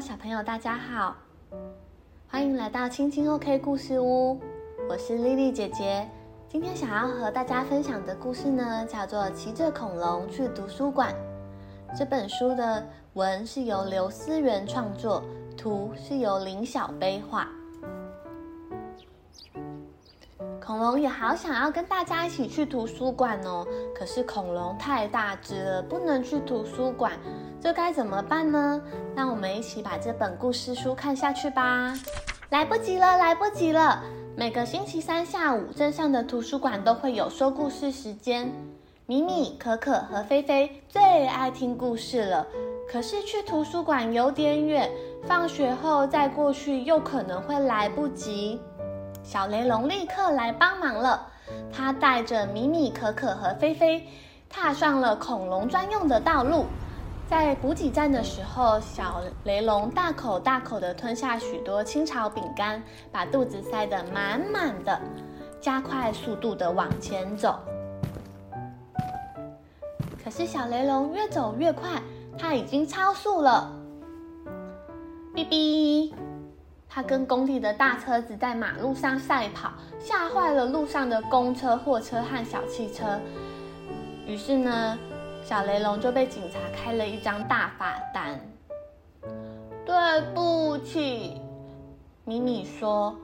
[0.00, 1.14] 小朋友大家好，
[2.26, 4.40] 欢迎来到青青 OK 故事屋，
[4.88, 6.08] 我是丽丽姐姐。
[6.48, 11.14] 今天想要和大家分享的故事呢，叫做《骑着恐龙去图书馆》。
[11.98, 15.22] 这本书的文是由刘思源创作，
[15.54, 17.46] 图是由林小杯画。
[20.64, 27.12] 恐龙也好想要跟大家一起去图书馆哦，可是恐龙太大只了，不能去图书馆，
[27.62, 28.80] 这该怎么办呢？
[29.14, 31.92] 让我们一起把这本故事书看下去吧。
[32.48, 34.02] 来不及了，来不及了！
[34.34, 38.50] 每个星期三下午，镇上的图书馆都会有说故事时间。
[39.04, 42.46] 米米、可可和菲菲最爱听故事了，
[42.90, 44.90] 可是去图书馆有点远，
[45.26, 48.58] 放学后再过去又可能会来不及。
[49.22, 51.26] 小雷龙立刻来帮忙了，
[51.70, 54.08] 他带着米米、可可和菲菲，
[54.48, 56.64] 踏上了恐龙专用的道路。
[57.30, 65.00] 在补给站的时候，小雷龙大口大口地吞下许多清炒饼干，把肚子塞得满满的，
[65.60, 67.60] 加快速度地往前走。
[70.24, 72.02] 可是小雷龙越走越快，
[72.36, 73.72] 他已经超速了。
[75.32, 76.12] 哔哔。
[76.88, 79.70] 他跟工地的大车子在马路上赛跑，
[80.00, 83.20] 吓坏了路上的公车、货车和小汽车。
[84.26, 84.98] 于是呢，
[85.42, 88.40] 小雷龙就被警察开了一张大罚单。
[89.84, 91.40] 对不起，
[92.24, 93.16] 米米说，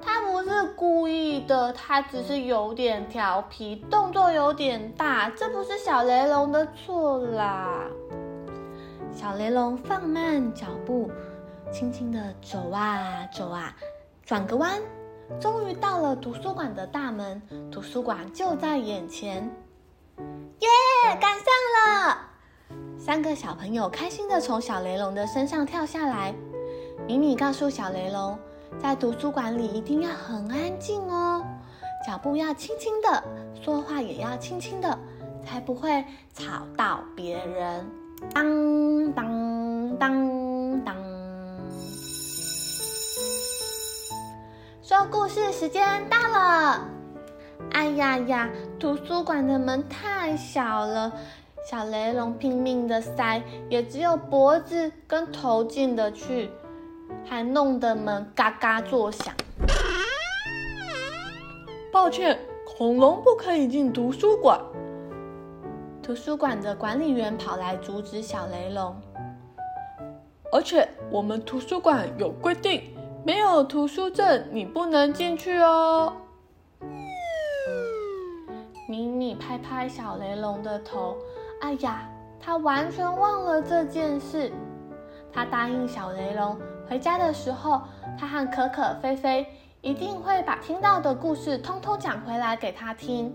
[0.00, 7.80] 他不是故意的，他只是有点调皮，动作有点大，这不是小雷龙的错啦。
[9.12, 11.10] 小雷龙放慢脚步。
[11.72, 13.74] 轻轻地走啊走啊，
[14.24, 14.80] 转个弯，
[15.40, 17.42] 终于到了图书馆的大门。
[17.72, 19.50] 图书馆就在眼前，
[20.60, 20.68] 耶，
[21.20, 22.18] 赶上了！
[22.98, 26.34] 三个小朋友开心地从小雷龙的身上跳下来。
[27.06, 28.38] 米米告诉小雷龙，
[28.80, 31.44] 在图书馆里一定要很安静哦，
[32.06, 33.22] 脚步要轻轻的，
[33.62, 34.98] 说话也要轻轻的，
[35.44, 37.90] 才不会吵到别人。
[38.32, 40.96] 当当当当。
[44.82, 46.88] 说故事时间到了！
[47.72, 51.12] 哎呀呀，图书馆的门太小了，
[51.70, 56.50] 小雷龙拼命的塞，也只有脖子跟头进得去，
[57.24, 59.34] 还弄得门嘎嘎作响。
[61.92, 62.38] 抱歉，
[62.76, 64.60] 恐龙不可以进图书馆。
[66.02, 68.94] 图书馆的管理员跑来阻止小雷龙，
[70.52, 72.82] 而且我们图书馆有规定。
[73.26, 76.12] 没有图书证，你不能进去哦。
[78.86, 81.16] 米米拍拍小雷龙的头，
[81.60, 82.08] 哎呀，
[82.38, 84.52] 他完全忘了这件事。
[85.32, 86.56] 他答应小雷龙，
[86.88, 87.80] 回家的时候，
[88.18, 89.46] 他和可可、菲菲
[89.80, 93.34] 一定会把听到的故事通通讲回来给他听。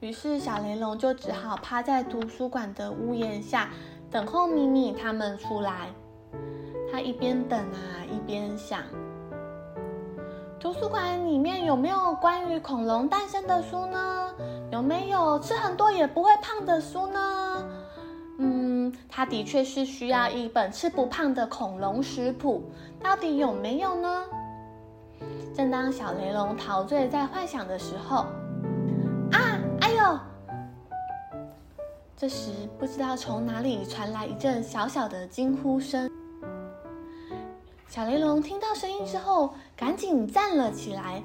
[0.00, 3.70] 于是小雷龙就只好趴在图书馆的屋檐下，
[4.10, 5.88] 等候米米他们出来。
[6.92, 8.82] 他一边等啊，一边想：
[10.64, 14.34] 图书馆里面有没有关于恐龙诞生的书呢？
[14.72, 17.68] 有没有吃很多也不会胖的书呢？
[18.38, 22.64] 嗯，它的确是需要一本吃不胖的恐龙食谱，
[22.98, 24.24] 到底有没有呢？
[25.54, 28.24] 正当小雷龙陶醉在幻想的时候，
[29.32, 30.18] 啊，哎呦！
[32.16, 36.10] 这时不知道从哪里传来一阵小小的惊呼声。
[37.94, 41.22] 小雷龙听到声音之后，赶紧站了起来。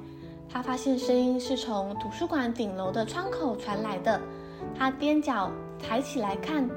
[0.48, 4.20] 他发现声音是从图书馆顶楼的窗口传来的。
[4.78, 5.50] 他踮脚
[5.80, 6.70] 抬起来看，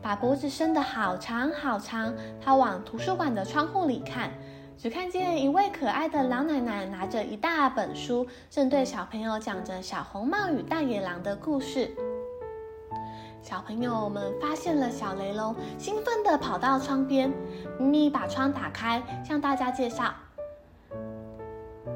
[0.00, 2.14] 把脖子伸得好长好长。
[2.40, 4.30] 他往图书馆的窗户里看，
[4.76, 11.90] 只看见一位可爱的老奶奶拿着一大本书，正对小朋友讲着《小红帽与大野狼》的故事。
[13.40, 17.32] 小朋友们发现了小雷龙，兴奋地跑到窗边。
[17.78, 20.12] 咪咪把窗打开，向大家介绍：“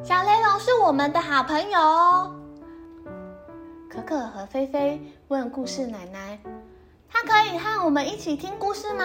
[0.02, 2.34] 小雷龙是我们的好朋友哦。”
[3.90, 4.98] 可可和菲菲
[5.28, 6.38] 问故事奶奶
[7.10, 9.04] ：“他可以和我们一起听故事吗？”“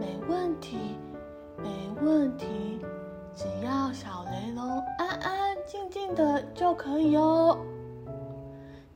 [0.00, 0.98] 没问题，
[1.58, 1.68] 没
[2.02, 2.80] 问题，
[3.36, 7.56] 只要小雷龙安安静静的就可以哦。”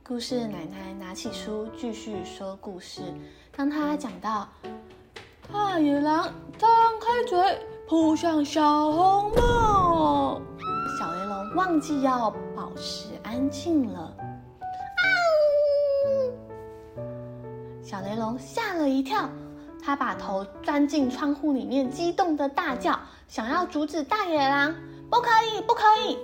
[0.05, 3.01] 故事奶奶拿起书继续说故事。
[3.55, 4.45] 当她讲到
[5.49, 6.25] 大野狼
[6.57, 6.69] 张
[6.99, 7.57] 开嘴
[7.87, 10.41] 扑向小红帽，
[10.99, 14.13] 小雷龙忘记要保持安静了。
[17.81, 19.29] 小雷龙吓了一跳，
[19.81, 24.75] 他把头钻进窗户里面，激动的大叫，想要阻止大野狼。
[25.09, 26.17] 不可以，不可以！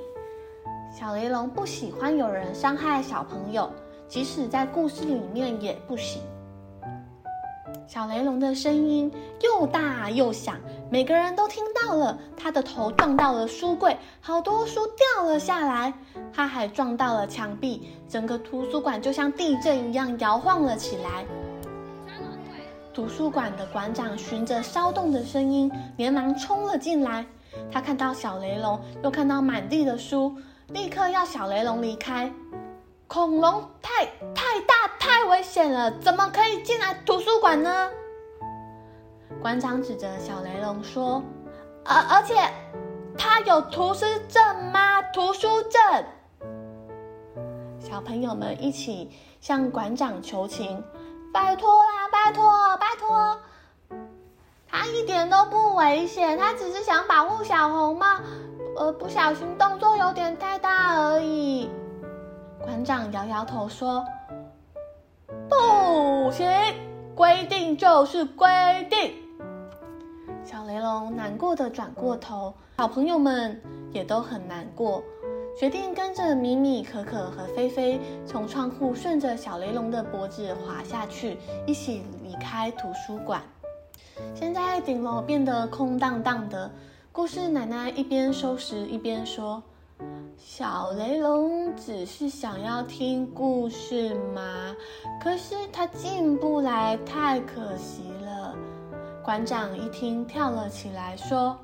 [0.92, 3.72] 小雷龙不喜欢有人伤害小朋友，
[4.08, 6.22] 即使在故事里面也不行。
[7.86, 10.58] 小雷龙的声音又大又响，
[10.90, 12.18] 每个人都听到了。
[12.36, 15.94] 他的头撞到了书柜，好多书掉了下来。
[16.34, 21.24] 他还撞到了墙壁，整个图书馆就像地震一样摇晃了起来。
[22.94, 27.26] 图书馆的馆长循着骚动的声音，连忙冲了进来。
[27.72, 30.36] 他看到小雷龙，又看到满地的书，
[30.70, 32.32] 立刻要小雷龙离开。
[33.08, 34.06] 恐龙太
[34.36, 37.90] 太大太危险了，怎么可以进来图书馆呢？
[39.42, 41.24] 馆长指着小雷龙说
[41.84, 42.36] ：“而、而且
[43.18, 45.02] 他有图书证吗？
[45.12, 46.06] 图书证。”
[47.80, 49.10] 小朋友们一起
[49.42, 50.84] 向馆长求情
[51.34, 53.40] ：“拜托啦，拜托，拜托！
[54.68, 58.06] 他一点都不危险，他只是想保护小红帽，
[58.80, 61.70] 呃，不小心动作有点太大而已。”
[62.64, 64.06] 馆长摇摇头说
[65.50, 66.48] ：“不行，
[67.14, 68.48] 规定就是规
[68.90, 69.14] 定。”
[70.46, 73.62] 小雷龙难过的转过头，小朋友们
[73.92, 75.04] 也都很难过，
[75.60, 81.38] 决定跟着米米、可可和菲菲从窗户顺着小雷龙的脖子滑下去，
[81.68, 83.42] 一起离开图书馆。
[84.34, 86.72] 现在顶楼变得空荡荡的，
[87.12, 89.62] 故事奶奶一边收拾一边说。
[90.38, 94.74] 小雷龙只是想要听故事嘛，
[95.22, 98.56] 可是他进不来，太可惜了。
[99.24, 101.58] 馆长一听，跳了起来，说：“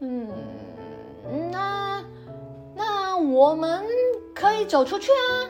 [0.00, 0.28] 嗯，
[1.50, 2.04] 那
[2.74, 3.82] 那我们
[4.34, 5.48] 可以走出去啊！”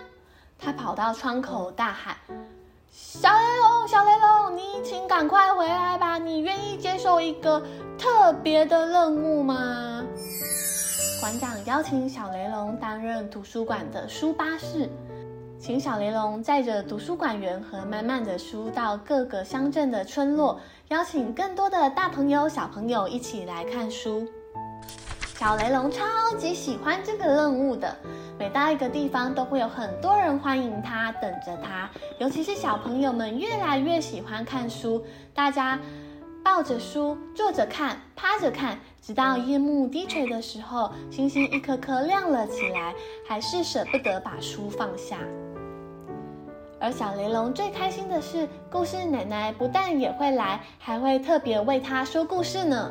[0.56, 2.16] 他跑到窗口大喊
[2.92, 4.23] ：“小雷龙，小雷龙，
[4.84, 6.18] 请赶快回来吧！
[6.18, 7.62] 你愿意接受一个
[7.98, 10.04] 特别的任务吗？”
[11.20, 14.90] 馆长邀请小雷龙担任图书馆的书巴士，
[15.58, 24.28] 请小雷龙载着图书馆员和满满的书到各个乡镇的村落，邀请更多的大朋友、小朋友一起来看书。
[25.38, 26.04] 小雷龙超
[26.36, 27.96] 级喜欢这个任务的，
[28.38, 31.88] 每到一个地方都会有很多人欢迎他，等着他。
[32.18, 35.78] 尤其是小朋友们越来越喜欢看书，大家
[36.42, 38.78] 抱着书，坐着看，趴着看。
[39.00, 42.94] 直到夜幕低垂的时候，星星一颗颗亮了起来，
[43.28, 45.18] 还是舍不得把书放下。
[46.80, 52.90] 而小雷龙最开心的是，故事奶奶不但也会来，还会特别为他说故事呢。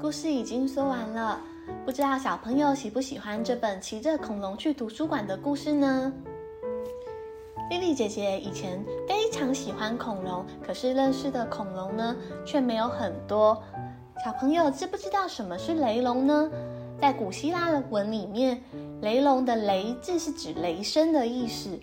[0.00, 1.40] 故事已经说完了，
[1.84, 6.12] 不知道小朋友喜不喜欢这本骑着恐龙去图书馆的故事呢？
[7.70, 13.62] 丽丽姐姐以前非常喜欢恐龙，可是认识的恐龙呢，却没有很多。
[14.24, 16.50] 小朋友知不知道什么是雷龙呢？
[17.00, 18.62] 在古希腊的文里面，
[19.00, 21.80] 雷龙的“雷”字是指雷声的意思，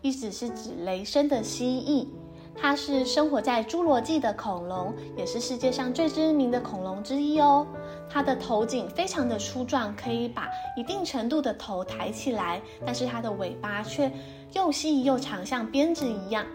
[0.00, 2.08] 意思是指雷声的蜥蜴。
[2.54, 7.66] 它是生活在侏罗纪的恐龙，也是世界上最知名的恐龙之一哦。
[8.08, 14.10] 它的头颈非常的粗壮，可以把一定程度的头抬起来，但是它的尾巴却
[14.52, 16.46] 又细又长，像鞭子一样。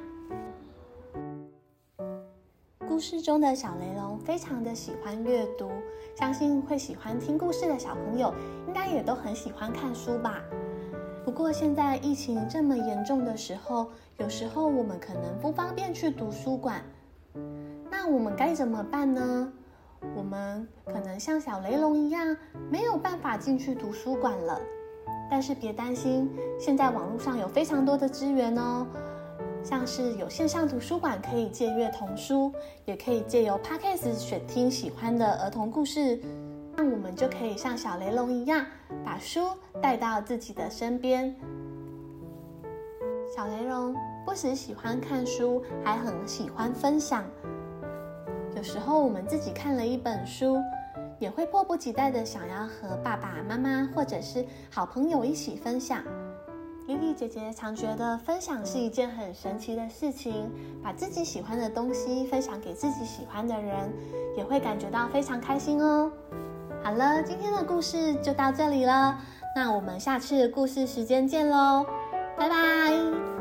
[2.88, 5.70] 故事中的小雷龙非常的喜欢阅读，
[6.16, 8.34] 相信会喜欢听故事的小朋友
[8.68, 10.42] 应该也都很喜欢看书吧。
[11.28, 16.82] 不过现在疫情这么严重的时候，有时候我们可能不方便去图书馆，
[17.92, 19.52] 那我们该怎么办呢？
[20.16, 22.34] 我们可能像小雷龙一样
[22.72, 24.58] 没有办法进去图书馆了，
[25.30, 28.88] 但是别担心，现在网络上有非常多的资源哦。
[29.62, 32.54] 像是有线上图书馆可以借阅童书，
[32.86, 36.22] 也可以借由 Podcast 选听喜欢的儿童故事，
[36.92, 38.66] 我们就可以像小雷龙一样，
[39.06, 39.50] 把书
[39.82, 41.36] 带到自己的身边。
[43.36, 47.24] 小雷龙不只喜欢看书，还很喜欢分享。
[48.56, 50.58] 有时候我们自己看了一本书，
[51.20, 56.02] 也会迫不及待的想要和爸爸妈妈或者是好朋友一起分享。
[56.88, 60.50] 莉莉姐姐常觉得分享是一件很神奇的事情，
[60.82, 63.92] 把自己喜欢的东西分享给自己喜欢的人，
[64.38, 66.10] 也会感觉到非常开心哦。
[66.88, 69.18] 好了，今天的故事就到这里了，
[69.54, 71.86] 那我们下次故事时间见喽，
[72.38, 73.37] 拜拜。